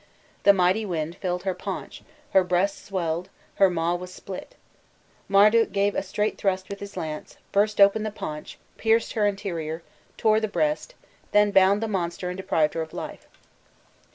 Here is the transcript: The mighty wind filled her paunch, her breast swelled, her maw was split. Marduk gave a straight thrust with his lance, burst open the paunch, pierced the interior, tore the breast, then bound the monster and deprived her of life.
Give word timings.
The 0.41 0.51
mighty 0.51 0.83
wind 0.83 1.15
filled 1.17 1.43
her 1.43 1.53
paunch, 1.53 2.01
her 2.31 2.43
breast 2.43 2.83
swelled, 2.83 3.29
her 3.57 3.69
maw 3.69 3.93
was 3.93 4.11
split. 4.11 4.55
Marduk 5.27 5.71
gave 5.71 5.93
a 5.93 6.01
straight 6.01 6.39
thrust 6.39 6.69
with 6.69 6.79
his 6.79 6.97
lance, 6.97 7.37
burst 7.51 7.79
open 7.79 8.01
the 8.01 8.09
paunch, 8.09 8.57
pierced 8.77 9.13
the 9.13 9.23
interior, 9.25 9.83
tore 10.17 10.39
the 10.39 10.47
breast, 10.47 10.95
then 11.33 11.51
bound 11.51 11.83
the 11.83 11.87
monster 11.87 12.29
and 12.31 12.37
deprived 12.37 12.73
her 12.73 12.81
of 12.81 12.95
life. 12.95 13.27